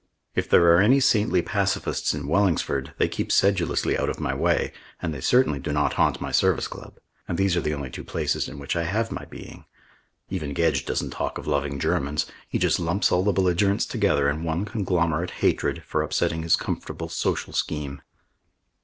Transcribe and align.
If 0.33 0.49
there 0.49 0.73
are 0.75 0.79
any 0.81 0.99
saintly 0.99 1.43
pacifists 1.43 2.11
in 2.15 2.25
Wellingsford, 2.27 2.95
they 2.97 3.07
keep 3.07 3.31
sedulously 3.31 3.95
out 3.95 4.09
of 4.09 4.19
my 4.19 4.33
way, 4.33 4.73
and 4.99 5.13
they 5.13 5.21
certainly 5.21 5.59
do 5.59 5.71
not 5.71 5.93
haunt 5.93 6.19
my 6.19 6.31
Service 6.31 6.67
Club. 6.67 6.97
And 7.27 7.37
these 7.37 7.55
are 7.55 7.61
the 7.61 7.75
only 7.75 7.91
two 7.91 8.03
places 8.03 8.49
in 8.49 8.57
which 8.57 8.75
I 8.75 8.85
have 8.85 9.11
my 9.11 9.25
being. 9.25 9.65
Even 10.31 10.55
Gedge 10.55 10.85
doesn't 10.87 11.11
talk 11.11 11.37
of 11.37 11.45
loving 11.45 11.77
Germans. 11.79 12.25
He 12.49 12.57
just 12.57 12.79
lumps 12.79 13.11
all 13.11 13.21
the 13.21 13.31
belligerents 13.31 13.85
together 13.85 14.27
in 14.27 14.43
one 14.43 14.65
conglomerate 14.65 15.29
hatred, 15.45 15.83
for 15.85 16.01
upsetting 16.01 16.41
his 16.41 16.55
comfortable 16.55 17.07
social 17.07 17.53
scheme. 17.53 18.01